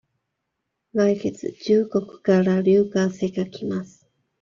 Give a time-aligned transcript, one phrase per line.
[0.93, 4.09] 来月中国から留学生が来ます。